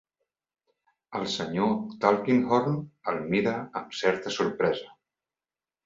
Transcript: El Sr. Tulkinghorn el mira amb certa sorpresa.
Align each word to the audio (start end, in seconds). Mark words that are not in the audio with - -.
El 1.19 1.27
Sr. 1.33 1.67
Tulkinghorn 2.07 2.81
el 3.13 3.23
mira 3.35 3.57
amb 3.83 3.97
certa 4.03 4.37
sorpresa. 4.41 4.93